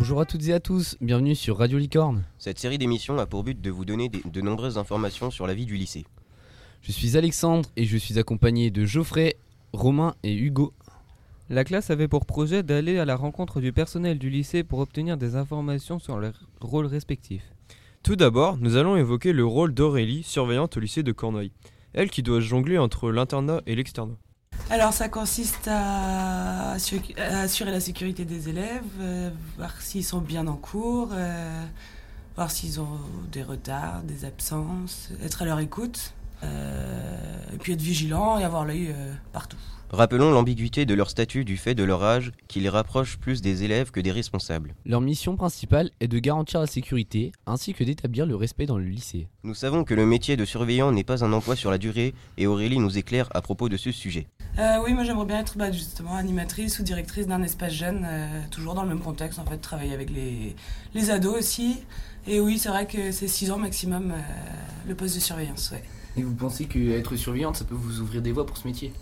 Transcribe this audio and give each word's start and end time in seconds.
Bonjour 0.00 0.18
à 0.22 0.24
toutes 0.24 0.48
et 0.48 0.54
à 0.54 0.60
tous, 0.60 0.96
bienvenue 1.02 1.34
sur 1.34 1.58
Radio 1.58 1.76
Licorne. 1.76 2.24
Cette 2.38 2.58
série 2.58 2.78
d'émissions 2.78 3.18
a 3.18 3.26
pour 3.26 3.44
but 3.44 3.60
de 3.60 3.70
vous 3.70 3.84
donner 3.84 4.08
des- 4.08 4.22
de 4.24 4.40
nombreuses 4.40 4.78
informations 4.78 5.30
sur 5.30 5.46
la 5.46 5.52
vie 5.52 5.66
du 5.66 5.76
lycée. 5.76 6.06
Je 6.80 6.90
suis 6.90 7.18
Alexandre 7.18 7.68
et 7.76 7.84
je 7.84 7.98
suis 7.98 8.18
accompagné 8.18 8.70
de 8.70 8.86
Geoffrey, 8.86 9.36
Romain 9.74 10.14
et 10.22 10.34
Hugo. 10.34 10.72
La 11.50 11.64
classe 11.64 11.90
avait 11.90 12.08
pour 12.08 12.24
projet 12.24 12.62
d'aller 12.62 12.98
à 12.98 13.04
la 13.04 13.14
rencontre 13.14 13.60
du 13.60 13.74
personnel 13.74 14.18
du 14.18 14.30
lycée 14.30 14.64
pour 14.64 14.78
obtenir 14.78 15.18
des 15.18 15.36
informations 15.36 15.98
sur 15.98 16.18
leurs 16.18 16.48
rôles 16.62 16.86
respectifs. 16.86 17.52
Tout 18.02 18.16
d'abord, 18.16 18.56
nous 18.56 18.76
allons 18.76 18.96
évoquer 18.96 19.34
le 19.34 19.44
rôle 19.44 19.74
d'Aurélie, 19.74 20.22
surveillante 20.22 20.78
au 20.78 20.80
lycée 20.80 21.02
de 21.02 21.12
Cornouailles. 21.12 21.52
Elle 21.92 22.08
qui 22.08 22.22
doit 22.22 22.40
jongler 22.40 22.78
entre 22.78 23.10
l'internat 23.10 23.60
et 23.66 23.76
l'externat. 23.76 24.16
Alors 24.70 24.92
ça 24.92 25.08
consiste 25.08 25.66
à 25.66 26.70
assurer, 26.74 27.72
la 27.72 27.80
sécurité 27.80 28.24
des 28.24 28.48
élèves, 28.48 28.84
euh, 29.00 29.30
voir 29.56 29.80
s'ils 29.82 30.04
sont 30.04 30.20
bien 30.20 30.46
en 30.46 30.54
cours, 30.54 31.08
euh, 31.12 31.64
voir 32.36 32.52
s'ils 32.52 32.80
ont 32.80 33.00
des 33.32 33.42
retards, 33.42 34.02
des 34.04 34.24
absences, 34.24 35.10
être 35.24 35.42
à 35.42 35.44
leur 35.44 35.58
écoute, 35.58 36.14
euh, 36.44 36.99
et 37.52 37.58
puis 37.58 37.72
être 37.72 37.80
vigilant 37.80 38.38
et 38.38 38.44
avoir 38.44 38.64
l'œil 38.64 38.88
euh, 38.88 39.12
partout. 39.32 39.58
Rappelons 39.92 40.30
l'ambiguïté 40.30 40.86
de 40.86 40.94
leur 40.94 41.10
statut 41.10 41.44
du 41.44 41.56
fait 41.56 41.74
de 41.74 41.82
leur 41.82 42.04
âge 42.04 42.30
qui 42.46 42.60
les 42.60 42.68
rapproche 42.68 43.18
plus 43.18 43.42
des 43.42 43.64
élèves 43.64 43.90
que 43.90 43.98
des 43.98 44.12
responsables. 44.12 44.76
Leur 44.86 45.00
mission 45.00 45.34
principale 45.34 45.90
est 45.98 46.06
de 46.06 46.20
garantir 46.20 46.60
la 46.60 46.68
sécurité 46.68 47.32
ainsi 47.44 47.74
que 47.74 47.82
d'établir 47.82 48.24
le 48.24 48.36
respect 48.36 48.66
dans 48.66 48.78
le 48.78 48.84
lycée. 48.84 49.26
Nous 49.42 49.54
savons 49.54 49.82
que 49.82 49.94
le 49.94 50.06
métier 50.06 50.36
de 50.36 50.44
surveillant 50.44 50.92
n'est 50.92 51.02
pas 51.02 51.24
un 51.24 51.32
emploi 51.32 51.56
sur 51.56 51.72
la 51.72 51.78
durée 51.78 52.14
et 52.38 52.46
Aurélie 52.46 52.78
nous 52.78 52.98
éclaire 52.98 53.28
à 53.34 53.42
propos 53.42 53.68
de 53.68 53.76
ce 53.76 53.90
sujet. 53.90 54.28
Euh, 54.60 54.78
oui, 54.84 54.94
moi 54.94 55.02
j'aimerais 55.02 55.26
bien 55.26 55.40
être 55.40 55.58
bah, 55.58 55.72
justement 55.72 56.14
animatrice 56.14 56.78
ou 56.78 56.84
directrice 56.84 57.26
d'un 57.26 57.42
espace 57.42 57.72
jeune, 57.72 58.06
euh, 58.08 58.42
toujours 58.52 58.74
dans 58.74 58.82
le 58.84 58.90
même 58.90 59.00
contexte 59.00 59.40
en 59.40 59.44
fait, 59.44 59.58
travailler 59.58 59.92
avec 59.92 60.10
les, 60.10 60.54
les 60.94 61.10
ados 61.10 61.36
aussi. 61.36 61.78
Et 62.28 62.38
oui, 62.38 62.60
c'est 62.60 62.68
vrai 62.68 62.86
que 62.86 63.10
c'est 63.10 63.26
6 63.26 63.50
ans 63.50 63.58
maximum 63.58 64.12
euh, 64.12 64.20
le 64.86 64.94
poste 64.94 65.16
de 65.16 65.20
surveillance, 65.20 65.72
ouais. 65.72 65.82
Et 66.20 66.22
vous 66.22 66.34
pensez 66.34 66.66
qu'être 66.66 67.16
surveillante, 67.16 67.56
ça 67.56 67.64
peut 67.64 67.74
vous 67.74 68.00
ouvrir 68.02 68.20
des 68.20 68.30
voies 68.30 68.44
pour 68.44 68.58
ce 68.58 68.68
métier? 68.68 68.92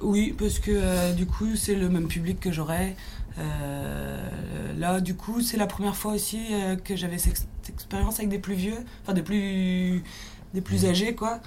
Oui, 0.00 0.32
parce 0.38 0.60
que 0.60 0.70
euh, 0.70 1.12
du 1.12 1.26
coup, 1.26 1.56
c'est 1.56 1.74
le 1.74 1.88
même 1.88 2.06
public 2.06 2.38
que 2.38 2.52
j'aurais. 2.52 2.94
Euh, 3.36 4.72
là, 4.78 5.00
du 5.00 5.16
coup, 5.16 5.40
c'est 5.40 5.56
la 5.56 5.66
première 5.66 5.96
fois 5.96 6.12
aussi 6.12 6.38
euh, 6.52 6.76
que 6.76 6.94
j'avais 6.94 7.18
cette 7.18 7.32
ex- 7.32 7.46
cette 7.62 7.74
expérience 7.74 8.20
avec 8.20 8.28
des 8.28 8.38
plus 8.38 8.54
vieux, 8.54 8.76
enfin 9.02 9.12
des 9.12 9.22
plus, 9.22 10.04
des 10.54 10.60
plus 10.60 10.84
âgés, 10.86 11.16
quoi. 11.16 11.40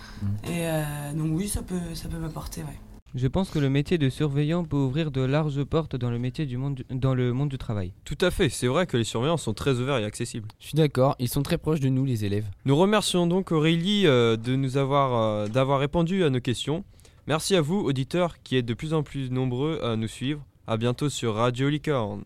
Et 0.43 0.67
euh, 0.67 1.13
donc 1.13 1.29
oui, 1.31 1.47
ça 1.47 1.61
peut, 1.61 1.79
ça 1.93 2.09
peut 2.09 2.17
m'apporter, 2.17 2.61
ouais. 2.63 2.77
Je 3.15 3.27
pense 3.27 3.49
que 3.49 3.59
le 3.59 3.69
métier 3.69 3.97
de 3.97 4.09
surveillant 4.09 4.65
peut 4.65 4.75
ouvrir 4.75 5.09
de 5.09 5.21
larges 5.21 5.63
portes 5.63 5.95
dans 5.95 6.09
le 6.09 6.19
métier 6.19 6.45
du 6.45 6.57
monde 6.57 6.75
du- 6.75 6.83
dans 6.89 7.15
le 7.15 7.31
monde 7.31 7.47
du 7.49 7.57
travail. 7.57 7.93
Tout 8.03 8.17
à 8.19 8.29
fait, 8.29 8.49
c'est 8.49 8.67
vrai 8.67 8.85
que 8.87 8.97
les 8.97 9.05
surveillants 9.05 9.37
sont 9.37 9.53
très 9.53 9.79
ouverts 9.79 9.97
et 9.99 10.03
accessibles. 10.03 10.49
Je 10.59 10.67
suis 10.67 10.75
d'accord, 10.75 11.15
ils 11.19 11.29
sont 11.29 11.41
très 11.41 11.57
proches 11.57 11.79
de 11.79 11.87
nous 11.87 12.03
les 12.03 12.25
élèves. 12.25 12.45
Nous 12.65 12.75
remercions 12.75 13.25
donc 13.25 13.53
Aurélie 13.53 14.05
euh, 14.05 14.35
de 14.35 14.55
nous 14.57 14.75
avoir 14.75 15.15
euh, 15.15 15.47
d'avoir 15.47 15.79
répondu 15.79 16.25
à 16.25 16.29
nos 16.29 16.41
questions. 16.41 16.83
Merci 17.27 17.55
à 17.55 17.61
vous, 17.61 17.79
auditeurs, 17.79 18.35
qui 18.43 18.57
êtes 18.57 18.65
de 18.65 18.73
plus 18.73 18.93
en 18.93 19.01
plus 19.01 19.31
nombreux 19.31 19.79
à 19.81 19.95
nous 19.95 20.07
suivre. 20.09 20.45
À 20.67 20.75
bientôt 20.77 21.09
sur 21.09 21.35
Radio 21.35 21.69
Licorne. 21.69 22.23